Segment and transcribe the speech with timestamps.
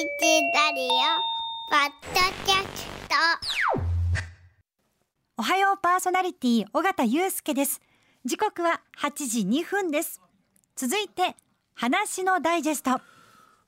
[0.00, 0.88] ラディオ
[1.68, 3.14] ポッドキャスト。
[5.36, 7.82] おはようパーソナリティ尾形祐介です。
[8.24, 10.22] 時刻は8時2分です。
[10.74, 11.36] 続いて
[11.74, 12.98] 話のダイジェスト。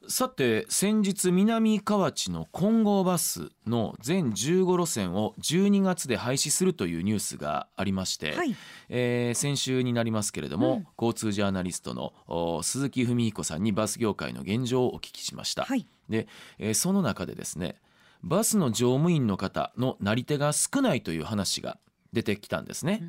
[0.09, 8.57] さて先日南河内の金剛バスの全15路線を12月で廃止するというニュースがありまして、はい。
[8.89, 10.87] えー先週になりますけれども、うん。
[10.99, 15.65] 交通ジャーナリストのお鈴木文彦さんにバス業界の現状をお聞きしました。
[15.65, 17.75] はいで、えーその中でですね
[18.23, 21.79] バスの乗務員の方のなり手が少ないという話が
[22.13, 23.03] 出てきたんですね。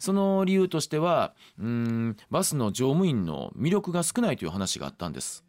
[0.00, 5.44] その理由としてはうーんバスの乗務員の魅力が少ないという話があったんです。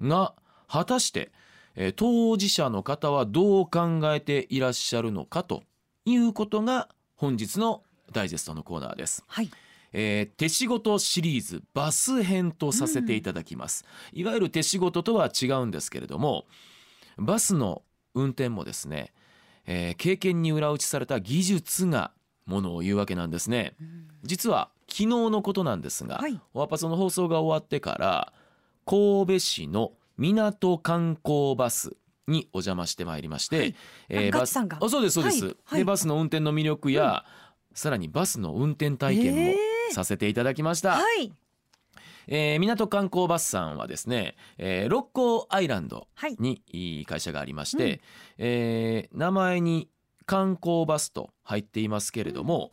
[0.00, 0.34] が
[0.66, 1.30] 果たして、
[1.76, 5.62] えー当事者の方はどう考えていらっしゃるのかと
[6.04, 9.22] いうことが本日のダイジェストのコーナーです。
[9.28, 9.50] はい
[9.92, 16.44] えー手仕事シリーズバス編とさせていただきます、いわゆる手仕事とは違うんですけれども
[17.16, 17.82] バスの
[18.14, 19.12] 運転もですね、
[19.66, 22.12] えー経験に裏打ちされた技術が
[22.46, 23.74] ものを言うわけなんですね、
[24.22, 26.40] 実は昨日のことなんですが、はい。
[26.54, 28.32] オアパソの放送が終わってから
[28.86, 31.94] 神戸市の港観光バス
[32.26, 33.58] にお邪魔してまいりまして、
[34.10, 34.28] はい。
[34.28, 34.78] あガチさんが。
[34.80, 35.56] あそうですそうです、はい。
[35.64, 35.80] はい。
[35.80, 37.24] でバスの運転の魅力や、
[37.74, 41.32] さらにバスの運転体験もえーさせていただきました、はい。
[42.26, 46.36] えー港観光バスさんはですね、えー六甲アイランドはい。
[46.38, 48.00] にいい会社がありまして、うん。
[48.38, 49.88] えー名前に
[50.26, 52.72] 観光バスと入っていますけれども、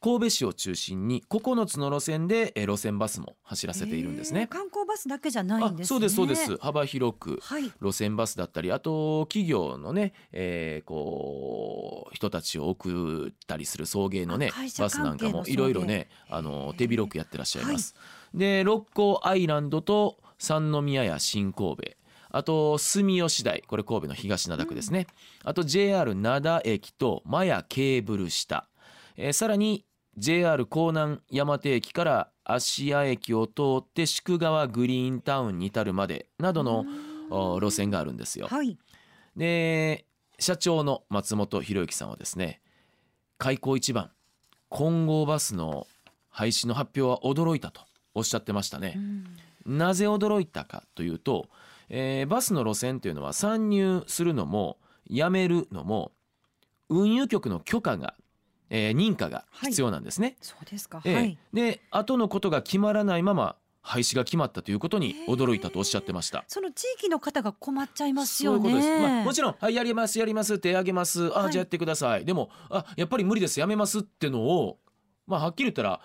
[0.00, 4.42] 神戸市を中心に9つの路線で、えー路線バスも走らせているんですね。
[4.42, 5.84] えー観光バスだけじゃないんですね。
[5.84, 6.56] あそうですそうです。
[6.58, 7.64] 幅広くはい。
[7.82, 17.94] 路線バスだったりあと企業のね、えーこう人たちを送ったりする送迎のねバスなんかもいろいろねあの手広くやってらっしゃいます。
[18.34, 21.82] で六甲アイランドと三宮や新神戸。
[22.30, 23.64] あと住吉台。
[23.66, 25.06] これ神戸の東灘区ですね、
[25.44, 28.68] あと JR 灘駅とマヤケーブル下、
[29.16, 29.86] えーさらに
[30.18, 36.84] JR 江南山手駅から芦屋駅を通って宿川グリーンタウンに至るまでなどの
[37.30, 38.46] お路線があるんですよ。
[38.48, 38.76] はい
[39.36, 40.04] で
[40.40, 42.60] 社長の松本博之さんはですね
[43.38, 44.10] 開港一番
[44.70, 45.86] 金剛バスの
[46.28, 47.82] 廃止の発表は驚いたと
[48.14, 48.98] おっしゃってましたねう。
[49.72, 51.48] んなぜ驚いたかというと、
[51.88, 56.12] えーバスの路線というのは参入するのもやめるのも
[56.88, 58.14] 運輸局の許可が、
[58.70, 60.36] えー認可が必要なんですね。
[60.40, 63.56] そうですかええはいで後のことが決まらないまま
[63.88, 66.44] 廃止が決まったということに驚いたとおっしゃってました。
[66.46, 68.88] その地域の方が困っちゃいますよそういうことです。
[69.00, 72.24] まあ、ねもちろん、はい、やります、やります、手挙げます、あ、はいじゃあやってください。
[72.26, 74.78] でも、あ、やっぱり無理です、やめますってのを。
[75.26, 76.00] まあ、はっきり言ったら、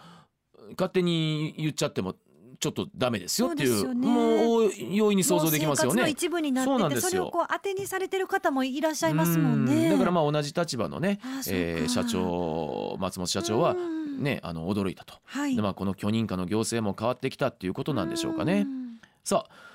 [0.78, 2.16] 勝手に言っちゃっても、
[2.60, 3.94] ちょっとダメですよっていう。
[3.94, 4.08] ね。
[4.08, 6.10] もう、容易に想像できますよね。
[6.10, 7.10] 一部になそうっててなんですよ。
[7.10, 13.76] それをこう当てにされてる方もいらっしゃいますもんうねだから、まあ、同じ立場のねえー社長、松本社長はう。
[13.76, 14.24] ん。
[14.24, 15.16] ね、あの、驚いたと。
[15.26, 15.56] はい。
[15.56, 18.62] で、まあ、この許認可の行政も変わってきたっていうことなんでしょうかね。
[18.62, 18.64] う。
[18.66, 19.00] ん。
[19.24, 19.74] さあ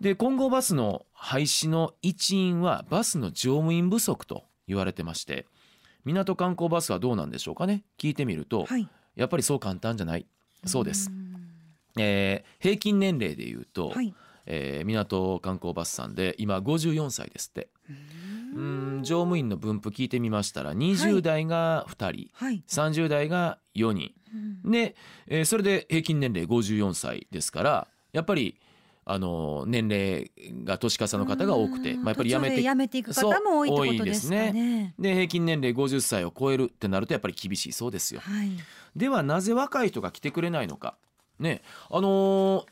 [0.00, 5.46] で今後バスの廃止の一因はバスの乗務員不足と言われてまして
[6.04, 7.82] 港観光バスはどうなんでしょうかね。
[7.98, 8.86] 聞いてみると、はい。
[9.16, 10.26] やっぱりそう簡単じゃない。
[10.66, 11.23] そうです、ん
[11.98, 14.14] えー平均年齢でいうと、はい。
[14.46, 17.68] えー港観光バスさんで今54歳ですって。
[18.54, 19.00] うん。
[19.02, 22.62] 乗務員の分布聞いてみましたら20代が2人、はい。
[22.68, 24.12] 30代が4人。
[24.64, 24.70] うん。
[24.70, 24.96] で、
[25.26, 28.60] えーそれで平均年齢54歳ですからやっぱり
[29.06, 30.32] あの年齢
[30.64, 32.04] が年重の方が多くて、うん。
[32.04, 34.94] まあ、やっぱりやめて途中で辞めていく方も多いってことですね。
[34.98, 38.20] で平均年齢50歳を超えるってなるとやっぱり厳しいそうですよ。
[38.20, 38.50] はい。
[38.96, 40.96] ではなぜ若い人が来てくれないのか。
[41.44, 41.62] ね。
[41.90, 42.64] あのー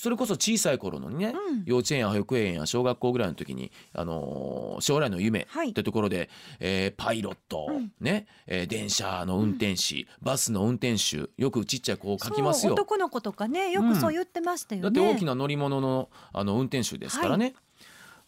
[0.00, 1.64] それこそ小さい頃のね、うん。
[1.64, 5.70] 幼稚園や保育園や小学校ぐらいの時に、あのー将来の夢はい。
[5.70, 6.30] ってところで、
[6.60, 7.90] えーパイロット、うん。
[8.00, 12.74] ね、えー電車の運転士、バスの運転手よくちっちゃい子を書きますよ。
[12.74, 17.54] 男の子とかねよくそう言ってましたよね、だって大きな乗り物のあの運転手ですからね。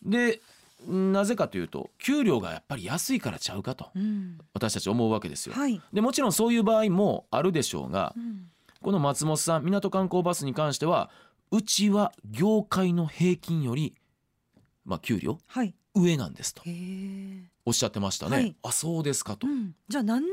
[0.02, 0.40] で
[0.88, 4.38] なぜかというと給料がやっぱり安いからちゃうかとうん。
[4.54, 5.54] 私たち思うわけですよ。
[5.54, 8.46] はい、でもちろんそういう場合もあるでしょうがうん
[8.82, 11.10] この松本さん港観光バスに関しては
[11.50, 13.94] うちは業界の平均より、
[14.84, 15.74] まあ、給料はい。
[15.94, 16.62] 上なんですと。
[17.66, 18.36] おっしゃってましたね。
[18.36, 18.56] はい。
[18.62, 19.46] あそうですかと。
[19.46, 20.24] うん、じゃあなん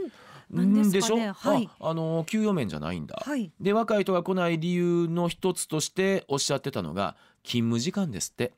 [0.52, 1.24] なんですかね。
[1.26, 1.70] でしょ、はい。
[1.80, 3.22] ああの給与面じゃないんだ。
[3.26, 3.52] はい。
[3.60, 8.54] で若い人が来ない理由の一つとしておっしゃってたのが勤務時間ですって。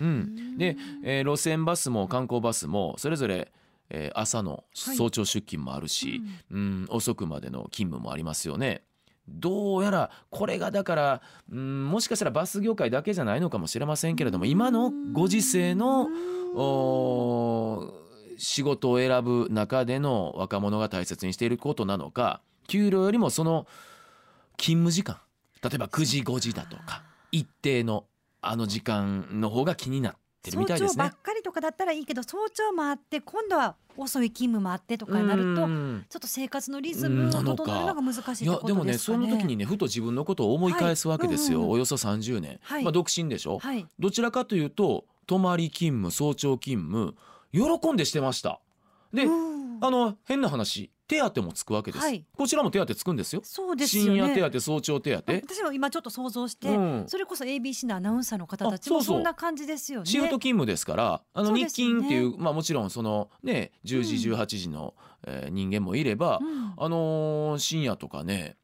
[0.00, 3.50] うん、で、えー路線バスも観光バスもそれぞれ、
[3.90, 8.82] えー朝のはい早朝出勤もあるし、うん遅くまでの勤務もありますよね。
[9.28, 16.08] どうやらこれがだからうんもしかしたらバス業界だけじゃないのかもしれませんけれども今のご時世の
[16.54, 17.92] お
[18.38, 23.66] 仕事を選ぶ中での若者が大切にしていることなのか給料よりもその
[24.56, 25.18] 勤務時間
[25.62, 27.02] 例えば9時5時だとか
[27.32, 28.04] 一定の
[28.40, 31.22] あの時間の方が気になってるみたいですね早朝ばっ。
[31.22, 36.06] かりとかだったらいいけど早朝もあって今度は遅い勤務もあってとかになるとうん。
[36.08, 38.98] ちょっと生活のリズムを整えるのが難しいってこといやでもね。
[38.98, 41.66] その時にねふと自分のことを思い返すわけですよ、はい。
[41.66, 42.84] うんうんおよそ30年、はい。
[42.84, 43.86] まあ独身でしょ、はい。
[43.98, 47.14] どちらかというと泊まり勤務早朝勤務
[47.52, 48.60] 喜んでしてました。
[49.12, 49.84] で、うん。
[49.84, 52.24] あの変な話手当もつくわけです、はい。
[52.36, 53.40] こちらも手当つくんですよ。
[53.44, 54.34] そうですよ深夜ね。
[54.34, 57.04] 手当早朝手当私も今ちょっと想像して、うん。
[57.06, 60.06] それこそ ABC のアナウンサーの方たちもそんな感じですよね。
[60.06, 64.40] シフト勤務ですからあの日勤っていうまあもちろんそのね10時うん。
[64.40, 64.94] 18時の、
[65.26, 66.74] えー人間もいれば、うん。
[66.76, 68.56] あのー深夜とかね、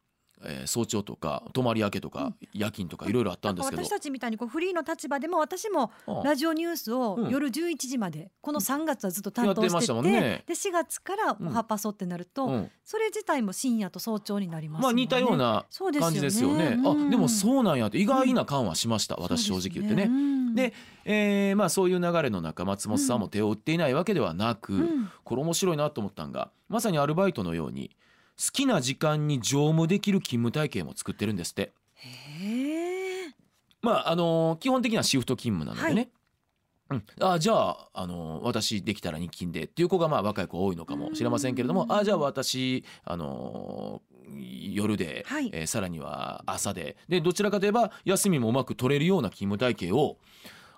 [0.45, 3.83] えー早朝とか泊まり明けとか、夜勤とかいろいろあったんですけど。
[3.83, 7.31] 私たちみたいにこうフリーの立場でも私もあラジオニュースをうん。
[7.31, 10.45] 夜11時までこの3月はずっと担当やってましててて、もんね。
[10.47, 12.71] で4月からおはっぱそってなると、うん。
[12.85, 14.83] それ自体も深夜と早朝になります。
[14.83, 16.13] まあ似たようなそうですよね。
[16.13, 16.77] 感じですよね。
[16.79, 17.07] うん。
[17.09, 20.11] あでもそうなんやって意外な感はしました、私正直言ってね。
[20.55, 20.75] でで、
[21.05, 25.11] えーまあそういう流れの中松本さんも手を打っていないわけではなく、うん。
[25.25, 27.97] これ面白いなと思ったんがまさにアルバイトのように
[28.39, 31.73] 好きな時間に乗務できる勤務体系も作ってるんですって。
[31.95, 33.35] へえ。
[33.81, 36.11] まああのー基本的にはシフト勤務なのでね。
[36.91, 44.13] うん、あじゃあ、あのー私できたら日勤でっていう子がまあ若い子多いのかもしれませんけれどもうんあじゃあ私、あのー
[44.75, 50.17] 夜で、はいえーさらには朝ででどちらかといえば休みもうまく取れるような勤務体系を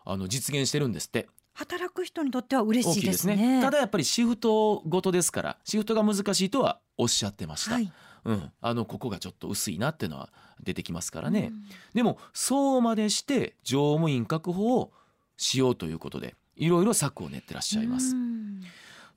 [0.05, 3.37] あの実現してるんですって働く人にとっては嬉しいですね。
[3.37, 3.63] ね。
[3.63, 7.93] ただやっぱりシフトごとですからシフトが難しいとはおっしゃってました、はい。
[8.25, 10.31] うん、あのここがちょっと薄いなっていうのは
[10.63, 11.63] 出てきますからね、うん。
[11.95, 14.93] でもそうまでして乗務員確保を
[15.37, 18.17] しようということでいろいろ策を練ってらっしゃいます。
[18.17, 18.61] うん。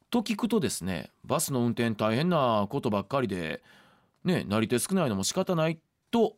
[0.09, 3.61] と聞くとですねバスの運転大変なことばっかりで、
[4.23, 5.79] ね、なり手少ないのも仕方ない
[6.11, 6.35] と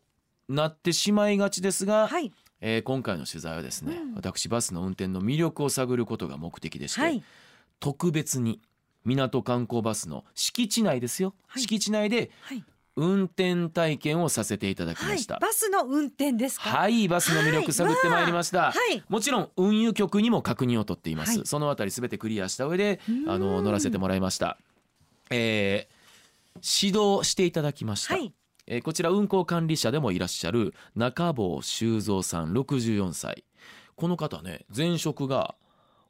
[0.48, 7.22] なってしまいがちですが、はいえー今回の取材はですね、うん私バスの運転の魅力を探ることが目的でして、はい
[7.80, 8.60] 特別に
[9.04, 12.64] 港観光バスの敷地内ですよ、はい敷地内ではい
[12.96, 15.38] 運転体験をさせていただきはいました。
[15.38, 16.68] バスの運転ですか？
[16.68, 18.72] はい、バスの魅力探ってまいりました。
[18.72, 21.38] はいもちろん運輸局にも確認を取っています。
[21.38, 24.58] はいそのあたりすべてクリアした上でうんあの乗らせてもらいました。
[25.30, 26.00] えー
[26.56, 28.14] 指導していただきました。
[28.14, 28.34] はい
[28.70, 33.44] えーこちら運行管理者でもいらっしゃる中坊修造さん64歳。
[33.96, 35.56] この方ね前職が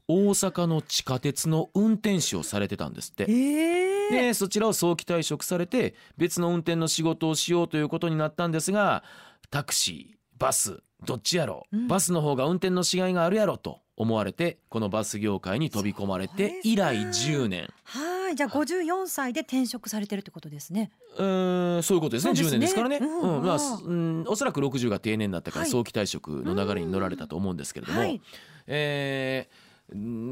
[0.06, 3.26] 大阪の地下鉄の運転士をされてたんですって。
[3.28, 9.04] ええでそちらを早期退職されて別の運転の仕事をしようということになったんですが
[9.50, 11.88] タクシーバスどっちやろ、うん。
[11.88, 17.68] バスの方が運転のしがいがあるやろと思われてこのバス業界に飛び込まれて以来10年。
[17.84, 20.90] はいじゃあ54歳で転職されてるってことですね。
[21.16, 22.32] うーんそういうことですね。
[22.32, 22.50] 10ですね。
[22.52, 25.70] 年ですからね、うんうんまあすうん、おそらく60が定年だったからはい。
[25.70, 28.20] 早期退職の流れに乗られたと思うんですけれども、はい。
[28.66, 29.69] えーうん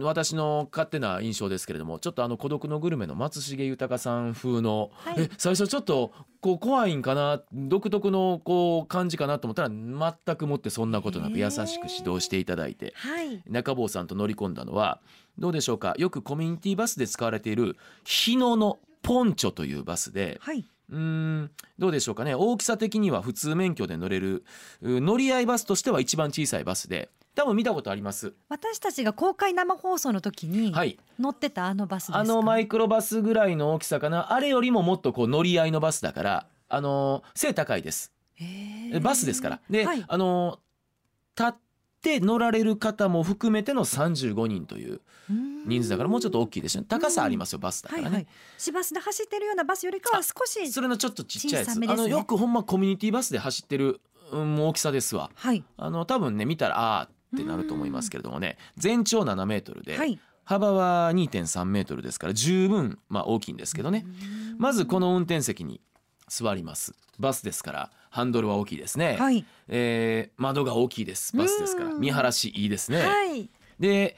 [0.03, 5.15] 私の勝手な印象ですけれどもちょっとあの孤独のグルメの松重豊さん風の、はい。
[5.19, 12.93] え最初ちょっとこう怖いんかな独特のこう感じかなと思ったら全くもってそんなことなく優しく指導していただいて。
[12.97, 13.43] はい。
[13.49, 15.01] 中坊さんと乗り込んだのは
[15.39, 20.65] どうでしょうかよくコミュニティバスで使われている日野のポンチョというバスではい。
[20.91, 24.45] うーんどうでしょうかね大きさ的には普通免許で乗れる
[24.81, 28.35] う乗り合いバスとしては一番小さいバスで多分見たことあります。
[28.49, 30.99] 私たちが公開生放送の時にはい。
[31.21, 32.19] 乗ってたあのバスですか？
[32.19, 34.33] あのマイクロバスぐらいの大きさかな。
[34.33, 38.13] あれよりももっとこう乗り合いのバスだからあのー背高いです。
[39.01, 39.61] バスですから。
[39.71, 40.05] で、はい。
[40.09, 41.61] あのー立っ
[42.03, 45.69] て乗られる方も含めての35人といううん。
[45.69, 46.85] 人数だからもうちょっと大きいですね。
[46.89, 48.27] 高さありますよバスだからね、はいはい。
[48.59, 51.87] 市バスで走ってるようなバスよりかは少しそれのちょっとちっちゃいやつ、ね。
[51.89, 54.01] あのよくほんまコミュニティバスで走ってる、
[54.33, 55.31] うん、大きさですわ。
[55.37, 55.63] はい。
[55.77, 58.57] あの多分ね見たらあーってなると思いますけれどもね。
[58.77, 60.19] 全長7メートルで、はい。
[60.45, 64.07] 幅は2.3メートルですから十分まあ大きいんですけどね。
[64.57, 65.81] まずこの運転席に
[66.29, 66.95] 座ります。
[67.19, 69.45] バスですからハンドルは大きいですね、はい。
[69.69, 71.37] えー窓が大きいです。
[71.37, 72.01] バスですからうん。
[72.01, 73.51] 見晴らしいいですね、はい。
[73.79, 74.17] で、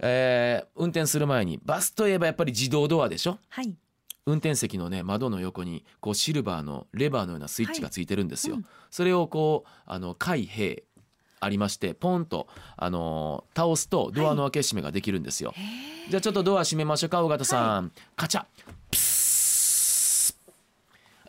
[0.00, 3.38] えー運転する前にバスといえばやっぱり自動ドアでしょ？
[3.48, 3.76] はい。
[4.26, 8.62] 運転席のね窓の横にこうシルバーのレバーのようなスイッチがついてるんですよ、はい。
[8.62, 8.68] うん。
[8.90, 10.82] それをこうあの開閉
[11.40, 15.54] ありましてポンとあのー倒すとドアの開け閉めができるんですよ、
[16.08, 18.44] じゃあちょっとドア閉めましょうか尾形さん、カチャ。
[18.90, 20.36] プス。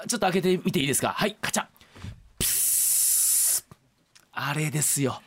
[0.07, 1.09] ちょっと開けてみていいですか？
[1.09, 1.65] はいカチャ。
[2.37, 3.67] ピス。
[4.31, 5.21] あれですよ。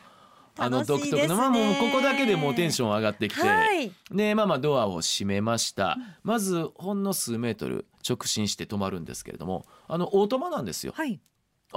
[0.57, 3.91] あの楽しい独特のまあもうここだけでもうテンション上がってきて、はい。
[4.11, 10.93] でまあまあドアを閉めました、まずほんの数メートル直進して止まるんですけれどもあのオートマなんですよ。
[10.95, 11.19] はい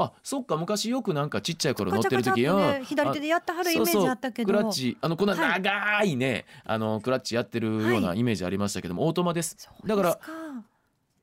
[0.01, 2.85] あそっか昔よくなんかちっちゃい頃乗ってる時ャっとねうん。
[2.85, 4.47] 左手でやってはるあイメージあったけど。
[4.47, 5.61] クラッチあのこんなはい。
[5.63, 9.57] 長いね、あのクラッチやってるようなはイメージありましたけども、オートマです。
[9.85, 10.19] だから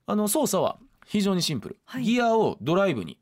[0.08, 2.04] あの操作は非常にシンプル、はい。
[2.04, 3.18] ギアをドライブに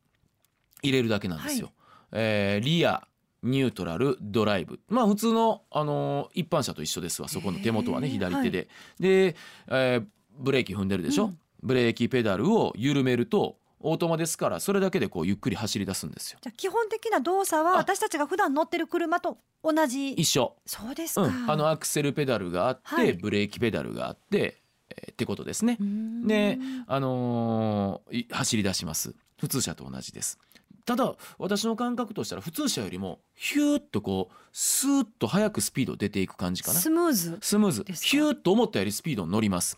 [0.82, 1.72] 入れるだけなんですよ、
[2.12, 3.08] えーリア
[3.42, 4.80] ニュートラルドライブ。
[4.88, 8.68] まあ普通の、あのー一般車と一緒ですわそこの手元はね左手で、
[9.00, 9.36] で、
[9.68, 10.06] えー
[10.40, 11.40] ブレーキ踏んでるでしょ、うん。
[11.62, 16.40] ブレーキペダルを緩めるとオートマですからそれだけでこうゆっくり走り出すんですよ。
[16.42, 17.78] じゃあ基本的な動作はあ。
[17.78, 20.14] 私たちが普段乗ってる車と同じ。
[20.14, 20.56] 一緒。
[20.66, 23.14] そうですか、うん、あのアクセルペダルがあって、はい。
[23.14, 25.78] ブレーキペダルがあって、えーってことですね。
[26.26, 29.14] で、あのーい走り出します。
[29.38, 30.40] 普通車と同じです。
[30.86, 36.80] ただ私の感覚としたら普通車よりもヒューッとこうスーッと速くスピード出ていく感じかな。
[36.80, 37.86] スムーズスムーズ。
[37.88, 39.78] ヒューッと思ったよりスピードに乗ります。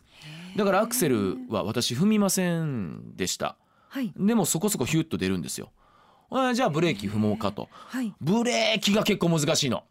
[0.55, 3.57] だからアクセルは私踏みませんでした
[3.95, 4.11] はい。
[4.17, 5.71] でもそこそこヒューッと出るんですよ。
[6.29, 7.69] あじゃあブレーキ踏もうかと。
[7.71, 8.13] はい。
[8.19, 9.85] ブレーキが結構難しいの。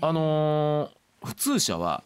[0.00, 2.04] あのー普通車は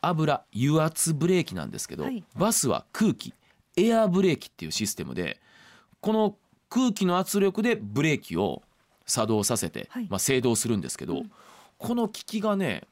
[0.00, 2.22] 油油圧ブレーキなんですけど、はい。
[2.36, 3.34] バスは空気
[3.76, 5.40] エアブレーキっていうシステムで
[6.00, 6.36] この
[6.68, 8.62] 空気の圧力でブレーキを
[9.04, 10.06] 作動させて、はい。
[10.08, 11.24] まあ、制動するんですけど、
[11.78, 12.84] この機器がね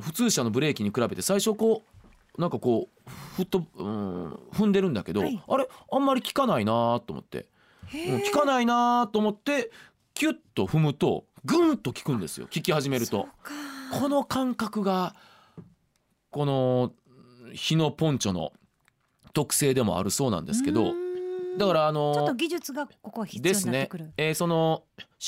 [0.00, 1.93] 普通車のブレーキに比べて最初こう
[2.38, 5.42] なんかこうふっと、うん、踏んでるんだけど、はい。
[5.46, 7.38] あれあんまり効かないなと思って。
[7.38, 9.70] うん効かないなと思って
[10.14, 12.46] キュッと踏むとグンと効くんですよ。
[12.46, 13.28] 効き始めると。
[13.92, 15.14] この感覚が
[16.30, 16.92] この
[17.52, 18.52] 日のポンチョの
[19.32, 20.94] 特性でもあるそうなんですけうど
[21.58, 24.82] だからあちょっとの技術がここは必要ですねになってくる、えーその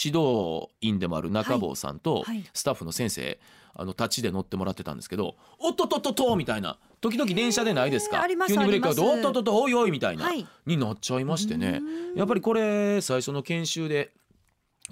[0.05, 2.45] 指導員でもある中坊さんとはい。
[2.53, 3.39] スタッフの先生
[3.75, 6.79] あの立ちで乗ってもらってたんですけど「おっとっとっとっと」みたいな
[7.11, 8.17] 時々電車でないですか？
[8.17, 10.47] へーあります急にブレーキがありますおっとっとっとおいおいみたいな、はい。
[10.67, 11.81] になっちゃいましてね。
[12.15, 14.13] やっぱりこれ最初の研修で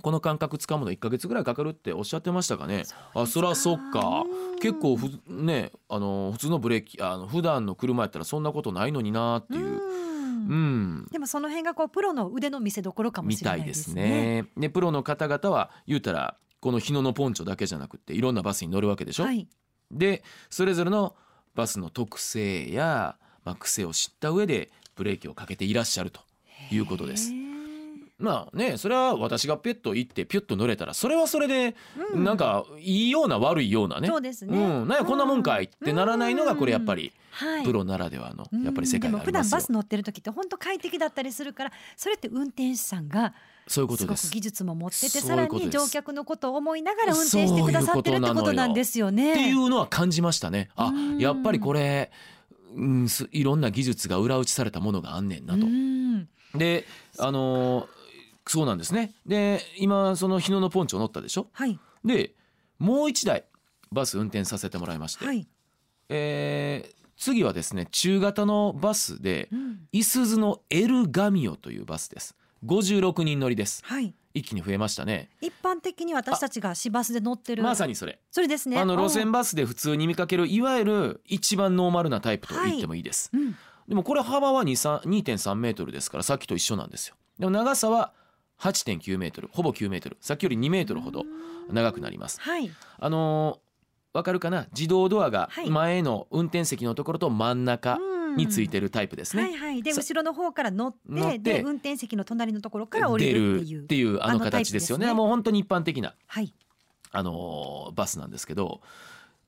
[0.02, 2.84] この感覚つかむの1ヶ月ぐらいかかるっておっしゃってましたかね。
[3.14, 4.24] あそらそっか。
[4.52, 4.58] うん。
[4.58, 9.66] 結構ふねあの普通のブレーキあの普段の車やったらそんなことないのになっていう。
[9.66, 9.80] う
[10.46, 10.98] うん。
[11.04, 14.42] んでもその辺がこうプロの腕の見せ所かもみしれないでたいですすね。
[14.42, 14.44] ね。
[14.56, 19.24] でプロの方々は言うたらこの日野のポンチョだけじゃなくっていろんなバスに乗るわけでしょ？
[19.24, 19.46] はい。
[19.92, 21.14] でそれぞれの
[21.54, 26.20] バスの特性や、まあ、癖を知った上でブレーキをかけていらっしゃると
[26.70, 27.32] いうことです
[28.18, 31.74] まあねそれは私がペット行ってピュッと乗れたらそれはそれで
[32.12, 34.08] うんなんかいいような悪いようなね。
[34.08, 34.56] そうですね。
[34.56, 37.64] うん、なんやこんなもんかいってならないのがこれやっぱりはい。
[37.64, 39.72] プロならではのやっぱり世界がありますよでも普段バス。
[39.72, 43.34] 乗ってる時って本当快適だったりするからそれって運転手さんが
[43.66, 44.40] そういうことですすごく技。
[44.42, 49.32] 術も持っててさらに乗客のことを思いながら運転してくださってるってことなんですよね。
[49.32, 50.70] っていうのは感じましたね。
[50.76, 52.10] あうんやっぱりこれ、
[52.74, 55.68] うん、すいろんな技術が裏打ちされたものがあんねんなとう。
[55.68, 56.84] んで
[57.18, 57.86] あのー
[58.46, 59.14] そうなんですね。
[59.24, 61.48] で今その日野のポンチョ乗ったでしょ？
[61.52, 62.34] はいで
[62.78, 63.44] もう一台
[63.90, 65.46] バス運転させてもらいまして、はい。
[66.10, 72.36] えー次はですね中型のバスでうんいすゞのエルガミオというバスです。
[72.66, 73.82] 56人乗りです。
[73.84, 74.14] はい。
[74.34, 75.30] 一気に増えましたね。
[75.40, 78.18] 一般的に私たちが市バスで乗ってるまさにそれ。
[78.30, 78.78] それですね。
[78.78, 83.30] あの路線ババスで普通に見かけるいわゆる一番ノーマルなタイプと言ってもいいです。
[83.32, 83.54] うん
[83.86, 87.16] でもこれ幅は2 3 2.3メートルですからさっきと一緒なんですよ。
[87.38, 88.14] でも長さは
[88.60, 91.24] 8.9メートルほぼ9メートルさっきより2メートルほど
[91.70, 92.40] 長くなります。
[92.40, 93.64] はいあのー
[94.14, 94.68] わかるかな？
[94.72, 97.98] 自動ドアがはい前の運転席のところと真ん中
[98.36, 99.42] についてるタイプですね。
[99.44, 99.82] はいはい。
[99.82, 103.82] でさ後ろの方から乗ってで運転席の隣のところから降り出るるっていう。
[103.82, 105.06] っていうあの形ですよね。
[105.06, 105.14] ね。
[105.14, 106.52] もう本当に一般的なはい。
[107.12, 108.80] あのーバスなんですけど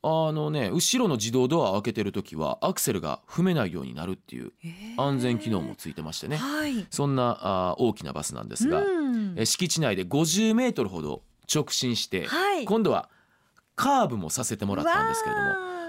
[0.02, 4.52] あのね後ろの自動ドアを開けてる時はアクセルが踏めないようになるっていう
[4.96, 6.36] 安全機能もついてましてね。
[6.36, 6.86] はい。
[6.90, 9.34] そんなあー大きなバスなんですが、うん。
[9.36, 12.64] え敷地内で50メートルほど直進して、はい。
[12.64, 13.08] 今度は
[13.76, 15.48] カーブもさせてもらったんですけれども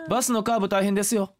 [0.09, 1.33] バスのカーブ大変ですよ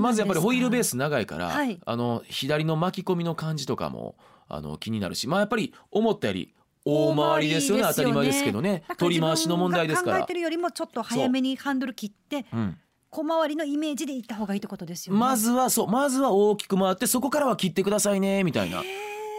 [0.00, 1.78] まずやっぱりホイールベースス長いから、はい。
[1.84, 4.16] あの左の巻き込みの感じとかも
[4.48, 7.82] あの気になるしまあやっぱり思ったより大回りですよね。
[7.82, 10.18] ね当たり前ですけどね取り回しの問題ですから。
[10.18, 10.34] 考えて。
[10.34, 12.78] るよりもちょっと早めにハンドル切ってうん。
[13.10, 15.20] 小回りのイメージで行った方がいいってことですよね。
[15.20, 18.82] まずはそうまずは大きく回ってそこからは切ってくださいねみたいな。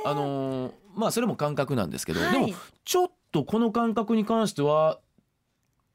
[0.05, 2.33] あのーまあそれも感覚なんですけど、はい。
[2.33, 4.99] でもちょっとこの感覚に関しては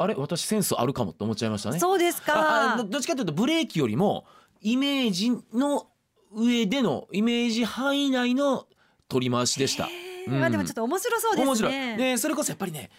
[0.02, 1.78] あれ私センスあるかもって思っちゃいましたね。
[1.78, 4.24] そうですかどどっちかというとブレーキよりも
[4.60, 5.86] イメージの
[6.34, 8.66] 上でのイメージ範囲内の
[9.08, 9.88] 取り回しでした。
[10.28, 11.46] うんまあでもちょっと面白そうですね。
[11.46, 12.90] 面白いでそれこそやっぱりね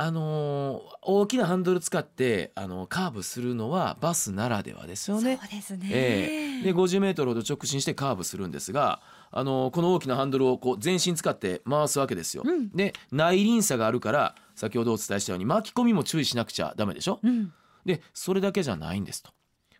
[0.00, 5.38] あのー大きなハンドル使ってあのカーブするのはバスならではですよね。
[5.40, 5.88] そうですね。
[5.90, 12.44] ええで50メートルほど直進してカーブするんですが、あのーこの大きなハンドルをこう全身使って回すわけですよ。
[12.46, 17.20] うんで内輪差があるから先ほどお伝えしたように巻き込みも注意しなくちゃダメでしょ？
[17.22, 17.52] うん。
[17.86, 19.30] でそれだけじゃないんですと。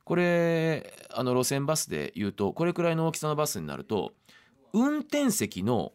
[0.05, 4.13] これあの路線バスで言うとこれくらいの大きさのバスになると
[4.73, 5.93] 運転席の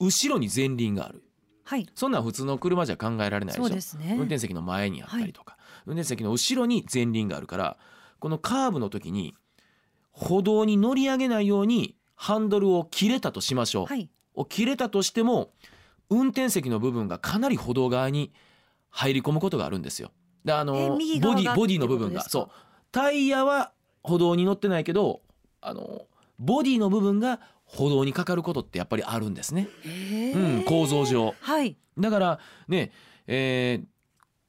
[0.00, 1.22] 後ろに前輪がある
[1.62, 1.88] はい。
[1.94, 3.68] そんなん普通の車じゃ考えられないでしょ？
[3.68, 4.14] ですね。
[4.16, 7.76] 運転席の前にあったりとか、運転席の後ろに前輪があるから
[8.18, 9.34] このカーブの時に
[10.10, 14.10] 歩道に乗り上げないようにハンドルを切れたとしましょう、はい。
[14.34, 15.50] を切れたとしても
[16.12, 18.32] 運転席の部分がかなり歩道側に
[18.90, 20.10] 入り込むことがあるんですよ。
[20.44, 22.48] であえのボディボディの部分がそう
[22.90, 25.22] タイヤは歩道に乗ってないけど
[25.60, 26.02] あの
[26.38, 29.68] ボディの部分が歩道にかかることってやっぱりあるんですね。
[30.34, 31.34] うん、構造上。
[31.40, 31.76] はい。
[31.98, 32.38] だから
[32.68, 32.92] ね、
[33.26, 33.86] えー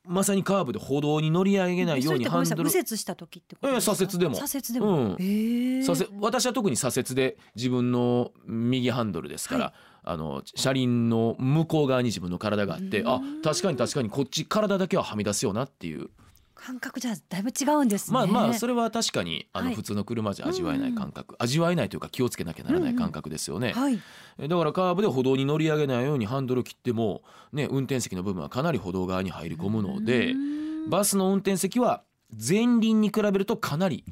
[0.06, 3.96] まさにカーブで歩道に乗り上げないようにハンドル右折した時ってことですか？
[3.96, 4.98] 左折でも左折でも。
[4.98, 16.10] うん左折私は特に左折で自分の右ハンドルですから、はあの車輪の向こう側に自分の体があってうんあ確かに確かにこっち体だけははみ出すよなっていう
[16.56, 18.14] 感覚じゃだいぶ違うんですね。
[18.14, 23.74] まあまあそれは確かにあのはい普通の車じゃ味わえない感覚、味わえないというか気をつけなきゃならない感覚ですよね。
[23.74, 24.00] はい。
[24.38, 34.04] えだからカーブで歩道に乗り上げないようにハンドル切っても、ね、運転席の部分はかなり歩道側に入り込むのでうんバスの運転席は前輪に比べるとかなり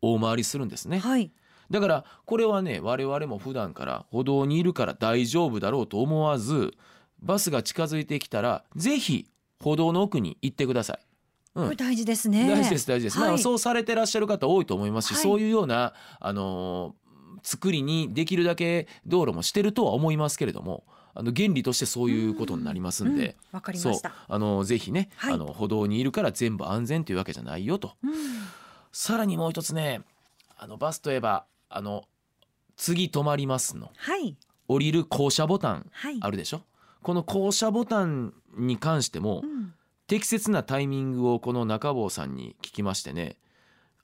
[0.00, 0.98] 大回りするんですね。
[0.98, 1.30] はい。
[1.72, 6.74] だからこれはね我々も普段から歩道にいるから大丈夫だろうと思わず
[7.20, 9.26] バスが近づいてきたらぜひ
[9.58, 10.98] 歩道の奥に行ってください。
[11.54, 11.64] うん。
[11.64, 12.48] これ大事ですね。
[12.48, 13.28] 大事です大事です、はい。
[13.30, 15.22] まあ、そうされてらっしゃる方多いと思いますし、はい。
[15.22, 17.02] そういうような、あのー
[17.42, 23.36] 作りにできるだけ道路もしてるとは思いますけれどもあの原理としてそういうことになりますんで。
[23.52, 23.56] うん。
[23.56, 24.14] わかりそうました。
[24.28, 25.34] あのぜひね、はい。
[25.34, 27.92] あの歩道にいるから全部安全というわけじゃないよと。
[28.02, 28.12] うん。
[28.92, 30.02] さらにもう一つね
[30.56, 31.44] あのバスといえば
[31.76, 32.04] あの
[32.76, 33.90] 次止まりますの。
[33.96, 34.36] はい。
[34.68, 36.18] 降りる降車ボタンはい。
[36.20, 36.62] あるでしょ？
[37.02, 39.74] この降車ボタンに関してもうん。
[40.08, 43.36] 適切なタイミングをこの中坊さんに聞きましてね。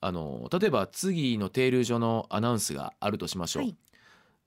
[0.01, 3.77] あの例えば次の停留所のアナウンスがあるとしましょう、はい。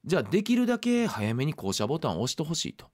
[0.05, 2.87] じゃあできるだけ早めに降車ボタンを押してほしいと、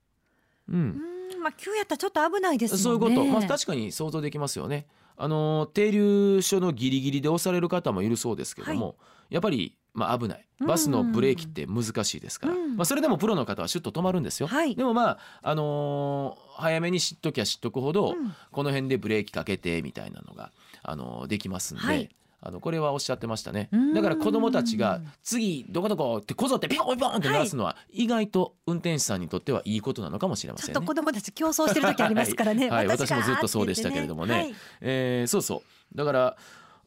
[0.68, 0.76] うん。
[0.76, 2.84] うんまあ急やったらちょっと危ないですもね。
[2.84, 4.88] そうんいうこと、まあ、確かに想像できますよね。
[5.16, 8.98] あの停留所のギリギリで押される方もいるそうですけども、
[9.30, 10.46] やっぱりまあ危ない。
[10.60, 12.78] バスのブレーキって難しいですから、うん。
[12.78, 14.76] まあ、それでもプロの方はシュッと止まるんですよ、はい。
[14.76, 18.34] でもまああのー早めに知っときゃ知っとくほど、うん。
[18.52, 20.52] この辺でブレーキかけてみたいなのが、
[20.84, 22.10] あのーできますんで、はい。
[22.40, 23.70] あのこれはおっしゃってましたね。
[23.72, 23.94] うん。
[23.96, 30.78] だから子供たちが次どこどこってこぞってピコンピコンって鳴らすのは意外と運転手さんにとってはいいことなのかもしれまちょせんね。
[30.78, 32.70] っと子供たち競争してる時ありますからね。
[32.70, 32.88] はい。
[32.88, 34.34] 私もずっとそうでしたけれどもね。
[34.34, 34.56] はい。
[34.82, 35.98] えーそうそう。
[35.98, 36.38] だから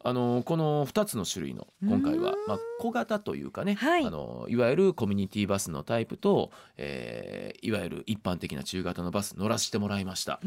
[0.02, 4.04] あのこの2つの種類の今回はまあ、小型というかね、はい。
[4.06, 10.40] あのいわゆるコミュニティバスのタイプと、えーいわゆる一般的な中型のバス乗らせてもらいました。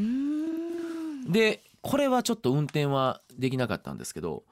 [1.30, 4.44] でこれはちょっと運転はできなかったんですけど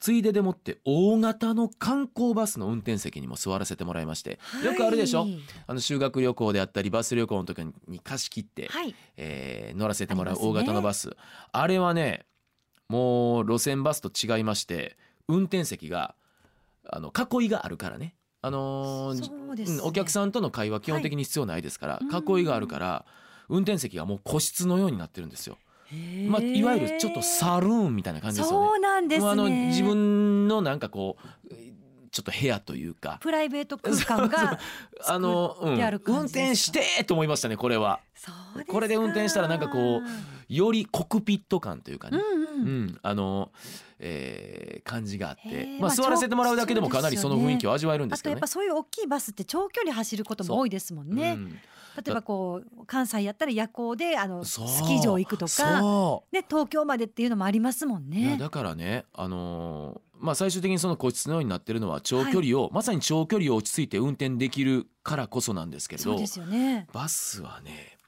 [0.00, 5.20] ついででもって大型の観光バスの運転席にも座らせてもらいまして、よくあるでしょ？
[5.20, 8.94] はいあの修学旅行であったりバス旅行の時に貸し切って、はい。
[9.18, 11.14] えー乗らせてもらう大型のバス。
[11.52, 12.24] あ,、れはね
[12.90, 14.96] もう路線バスと違いまして
[15.28, 16.16] 運転席が
[16.84, 19.64] あの囲いがあるからね、あのーね。
[19.64, 23.04] うんお客さんとの会話基本的に必要ないですから、はい囲いがあるから
[23.48, 25.58] 運転席がもう個室のようになってるんですよ、
[26.28, 28.66] まあ、いわゆるちょっとサルーンみたいな感じですよね。
[28.66, 29.30] そうなんですね。
[29.30, 31.16] あの自分のなんかこ
[31.48, 31.54] う
[32.10, 33.18] ちょっと部屋というか。
[33.20, 34.58] プライベート空間が
[35.06, 38.00] あの、うん、運転してと思いましたねこれは。
[38.66, 40.02] これで運転したらなんかこ
[40.48, 42.86] よりコクピット感というかね、うんううん。
[42.86, 43.50] んあの、
[43.98, 45.66] えー感じがあって。
[45.78, 48.38] まあ、まあ座らせてもらうだけでもかなりその雰囲気を味わえるんですけどね。
[48.38, 48.46] あとやっぱ。
[48.46, 51.32] そういう大きいバスって長距離走ることも多いですもんね。
[51.32, 51.58] うん。
[51.96, 58.36] 例えばこう関西やったら夜行であのスキー場行くとか、そね東京までっていうのもありますもんういやね。
[58.38, 66.86] だからね、あのーまあ、最終的にその個室のようになってるのは長距離を、まさに長距離を落ち着いて運転できるからこそなんですけれどそうですよね。
[66.92, 67.98] バスはね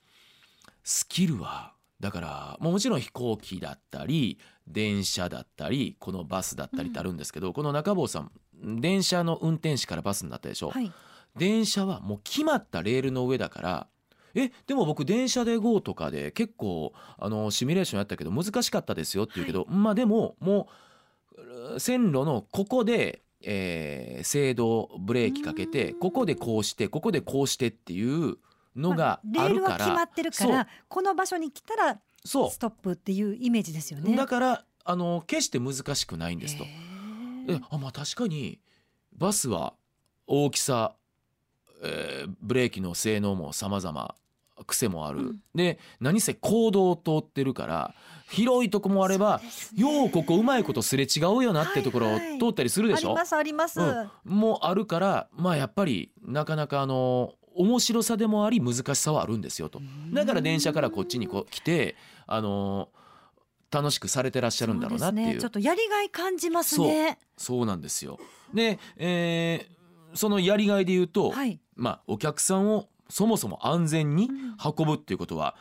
[0.85, 8.33] スキルはだからもうもちろん飛行機だったり電車だったりこのバスだったりってあるんですけど、この中坊さん
[8.81, 10.93] 電車の運転士からバスになったでしょ、はい。
[11.37, 13.87] 電車はもう決まったレールの上だから
[14.35, 20.69] えでも僕電車で GO とかで結構あのシミュレーションやったけど難しかったですよって言うけど、まあでもも
[21.77, 28.37] う線路のここでえー、制動ブレーキかけてここでこうしてここでこうしてっていう
[28.77, 34.17] のがまあレールあるから、は決まってるからこの場所に来たらストップっていうイメージですよね。
[34.17, 36.65] だからあの決して難しくないんですと。
[37.71, 38.61] あまあ確かに
[39.17, 39.75] バスは
[40.27, 40.95] 大きさ、
[41.83, 44.15] えーブレーキの性能も様々
[44.67, 45.43] 癖もある、うん。
[45.55, 47.95] で何せ公道を通ってるから
[48.29, 49.41] 広いとこもあれば、
[49.75, 49.83] ね。
[49.83, 52.39] ようここうまいことすれ違うよなってところをはいはい。
[52.39, 53.81] 通ったりするでしょ、ありますあります。
[53.81, 54.11] うん。
[54.25, 59.81] もうあるからまあやっぱりなかなかあの面白さでもあり難しさはあるんですよと。
[60.12, 62.88] だから電車からこっちにこう来てあの
[63.71, 67.19] 楽しくされてらっしゃるんだろうなっていうね、ちょっとやりがい感じますね。
[67.37, 68.19] そうなんですよ。
[68.55, 69.83] で、えー
[70.15, 71.59] そのやりがいで言うと、はい。
[71.75, 75.57] まあお客さんをそもそも安全にうん運ぶっていうことは、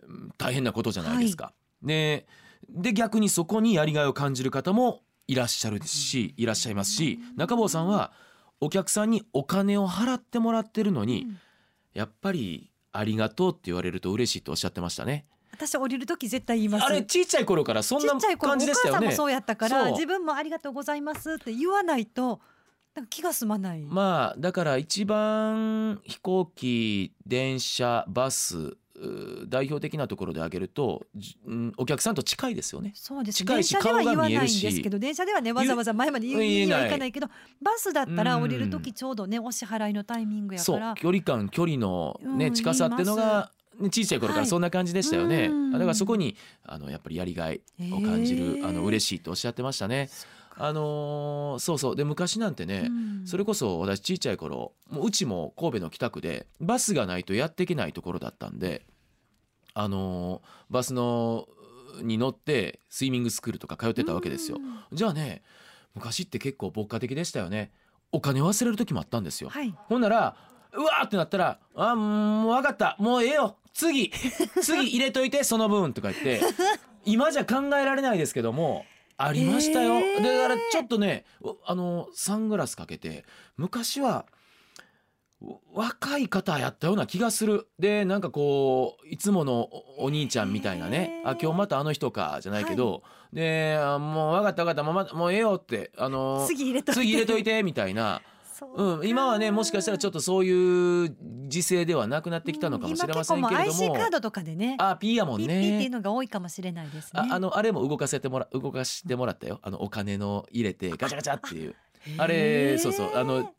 [0.00, 1.52] うん大変なことじゃないですか。
[1.82, 2.26] で
[2.68, 8.12] で逆にそこにやりがいを感じる方もいらっしゃるしいらっしゃいますし中坊さんは
[8.60, 11.38] お客さんにお金を払ってもらってるのに、うん
[11.96, 15.24] やっぱりありがとうって言われると嬉しいとおっしゃってましたね。
[15.50, 16.84] 私降りる時絶対言います。
[16.84, 18.98] あれちっちゃい頃からそんな感じ母でしたよね。
[18.98, 22.42] さんもそうやったから自分もありがとうございますって言わないと
[22.94, 23.80] なんか気が済まない。
[23.80, 28.76] まあだから一番飛行機電車バス
[29.48, 32.92] 代表的なところで挙げると、じうんお客さんと近いですよね。
[32.94, 33.38] そうです。
[33.38, 37.28] 近いし電車では言わないんで顔が見えるしすけど電車ではねわざわざ前まで言うには行かないけど
[37.60, 38.42] バスだったらうん。
[38.44, 40.94] 降りる時ちょうどねお支払いのタイミングやから。
[40.94, 44.46] 距離感距離の、ねうん近さっていうのが、ね、小さい頃からはい。
[44.46, 45.46] そんな感じでしたよね。
[45.46, 45.72] うん。
[45.72, 47.60] だからそこにあのやっぱりやりがい
[47.92, 48.68] を感じる、へー。
[48.68, 50.08] あの嬉しいとおっしゃってましたね。
[50.58, 51.96] あのーそうそう。
[51.96, 53.26] で昔なんてね、うん。
[53.26, 58.86] それこそ私ちっちゃい頃もううちも神戸の北区でバスがないとやっていけないところだったんで
[59.74, 61.46] あのーバスの
[62.02, 64.58] に乗ってスイミングスクールとか通ってたわけですよ。
[64.92, 65.42] じゃあね
[65.94, 67.70] 昔って結構牧歌的でしたよね。
[68.12, 69.50] お金忘れる時もあったんですよ。
[69.50, 69.74] はい。
[69.88, 70.36] ほんなら
[70.72, 72.96] うわーってなったら「あもう分かった。
[72.98, 73.56] もうええよ。
[73.72, 74.10] 次。
[74.62, 76.40] 次入れといてその分」とか言って。
[77.04, 78.84] 今じゃ考えられないですけども
[79.18, 79.94] ありましたよ。
[79.94, 80.22] へー。
[80.22, 83.24] でだからちょっとねおあのサングラスかけて
[83.56, 84.26] 昔は
[85.40, 87.68] お若い方やったような気がする。
[87.78, 91.22] でなんかこういつものおお兄ちゃんみたいなね。
[91.24, 93.02] あ今日またあの人かじゃないけど、
[93.32, 97.00] であもう分かった分かったもうまもうええよってあの次入れといて。
[97.00, 98.22] 次入れといてみたいな。
[98.58, 101.14] そううん、今はねもしかしたらちょっとそういう
[101.46, 107.20] 時勢ではなくなってきたのかもしれませんけれども、う IC カードとかでねあ P やもんピッピッっていうねのが多いかもしれないですね。
[107.20, 109.60] ああのあれも動かせてもら動かしてもらったよ。
[109.62, 111.74] あのお金の入れてガチャガチャっていう。
[112.16, 113.10] あれそうそう。
[113.14, 113.52] あの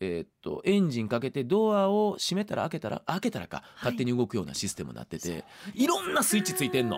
[0.00, 6.96] えーっとエンジンかけてドアを閉めたら開けたら開けたらか勝手に動くようなシステムになってて、い、ろんなスイッチついてんの。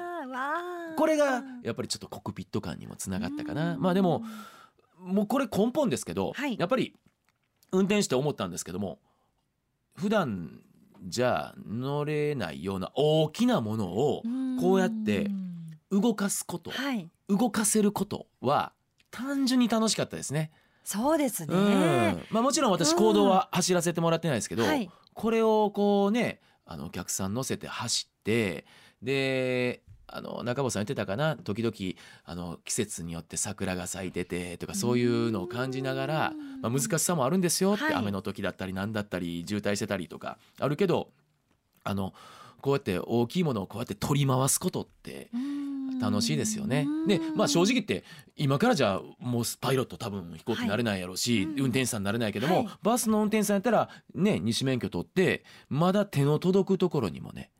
[0.96, 3.76] これがやっぱりちょっとコックピット感にもつながったかな。
[3.76, 4.22] まあでも
[5.00, 6.56] もうこれ根本ですけど、はい。
[6.58, 6.94] やっぱり
[7.72, 8.98] 運転して思ったんですけども
[9.96, 10.60] 普段
[11.06, 14.22] じゃ乗れないような大きなものを
[14.60, 15.30] こうやって
[15.90, 17.08] 動かすことはい。
[17.28, 18.72] 動かせることは
[19.10, 20.50] 単純に楽しかったですね。
[20.84, 21.48] そうですうん。
[21.48, 24.90] ねまあ、もちろん私うん行動は走らせてもらってないですけど、はい。
[25.14, 28.66] これをこうねあのお客さん乗せて走って
[29.02, 31.36] であの中坊さん言ってたかな？
[31.36, 31.74] 時々
[32.24, 37.94] あの季節によって桜が咲いててとかそういうのを感じながら、まあ、難しさもあるんですよって、はい。
[37.94, 41.10] 雨の時だったり何だったり渋滞してたりとかあるけど
[41.84, 42.12] あの
[42.60, 45.30] こうやって大きいものをこうやって取り回すことって
[46.00, 46.86] 楽しいですよね。
[47.06, 48.04] でまあ正直言って
[48.36, 52.68] 今からじゃあもうパイロット多分飛行機になれないやろうし、はい運転手さんになれないけども、はい。
[52.82, 57.50] バスの運転手さんやったらね二種免許取ってまだ手の届くところにもね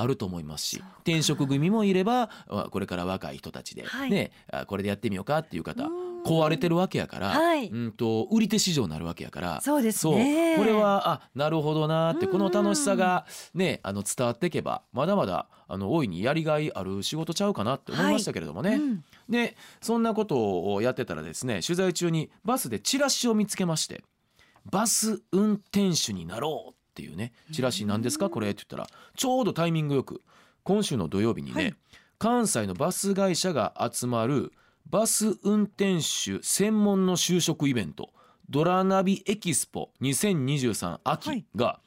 [0.00, 4.10] あると思いますし転職組もいればあこれから若い人たちで、はい。
[4.10, 6.10] ねあこれでやってみようかっていう方うん。
[6.22, 7.68] 壊れてるわけやから、はい。
[7.68, 9.60] うんと売り手市場になるわけやから。
[9.62, 10.56] そうですね。
[10.58, 12.32] これはあなるほどなってうん。
[12.32, 18.74] この楽しさがねあの伝わっていけばまだまだあの大いにやりがいある仕事ちゃうかなって思いましたけれどもね。
[18.74, 19.04] うん。
[19.28, 24.02] でそんなことをやってたらですね取材中にバスでチラシを見つけまして
[24.70, 28.28] 「バス運転手になろう」っていうねチラシなんですか？
[28.30, 30.22] これって言ったらちょうどタイミングよく
[30.62, 31.74] 今週の土曜日にね、はい。
[32.18, 34.52] 関西のバス会社が集まる
[34.88, 38.10] バス運転手専門の就職イベント
[38.50, 41.44] ドラナビエキスポ2023は秋い。
[41.56, 41.80] が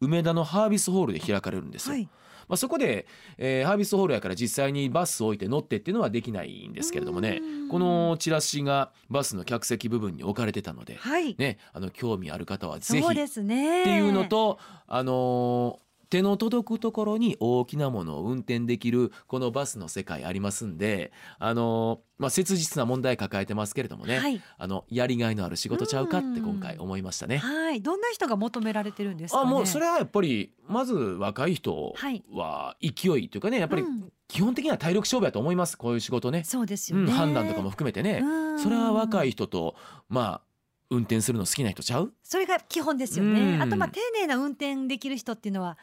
[0.00, 1.94] 梅田のハービスホールで開かれるんですよ。
[1.94, 2.08] はい
[2.48, 3.06] まあ、そこで、
[3.38, 7.40] えーハービスホールやから実際にバスを置いて乗ってっていうのはできないんですけれどもね。
[7.42, 7.68] うん。
[7.68, 11.34] このチラシがバスの客席部分に置かれてたので、はい。
[11.38, 13.04] ね、あの興味ある方はぜひ。
[13.42, 13.84] ね。
[13.84, 15.85] ていうのと、あのー
[16.16, 24.40] 手の届くところに大きなものを運転できるこのバスの世界ありますんであのまあ切実な問題抱えてますけれどもね、はい。
[24.56, 26.36] あのやりがいのある仕事ちゃうかってうん。
[26.42, 27.36] 今回思いましたね。
[27.36, 27.82] はい。
[27.82, 29.46] どんな人が求められてるんですかね？
[29.46, 31.94] あもうそれはやっぱりまず若い人
[32.32, 34.10] は勢いというかねやっぱりうん。
[34.28, 35.76] 基本的には体力勝負やと思います。
[35.76, 38.20] こういう仕事ね、そうですよね、うん、判断とかも含めてね。
[38.22, 38.58] うん。
[38.58, 39.76] それは若い人と
[40.08, 40.40] まあ
[40.88, 42.14] 運転するの好きな人ちゃう？
[42.22, 43.34] それが基本ですようん。
[43.58, 45.76] ねあとまあ丁寧な運転できる人っていうのは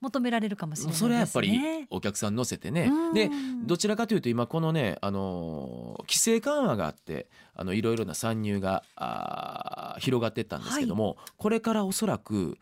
[0.00, 0.98] 求められるかもしれないね。
[0.98, 2.90] それはやっぱりお客さん乗せてね。
[2.92, 3.14] うん。
[3.14, 3.30] で
[3.64, 12.58] どちらかというと今このね、あのー規制緩和があってあのいろいろな参入があー広がっていったんですけども、これからおそらく、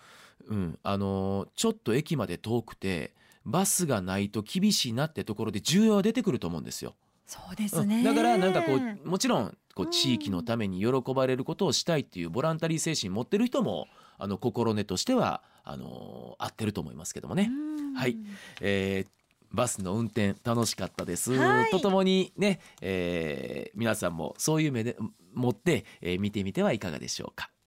[0.49, 6.95] うんあのーちょっと駅まで遠くてバスがないと厳しいなってところで需要は出てくると思うんですよ。
[7.27, 7.69] そうでうん。
[7.69, 17.51] すね、だからなんかこうもちろんこううん地域のために喜ばれることをしたいっていうボランタリー精神持ってる人もあの心根としてはあのー合ってると思いますけどもね。
[17.51, 17.95] うん。
[17.95, 18.17] はい。
[18.61, 19.11] えー
[19.53, 21.71] バスの運転楽しかったです、はい。
[21.71, 24.97] とともにね、えー皆さんもそういう目で
[25.35, 27.51] 持って、えー見てみてはいかがでしょうか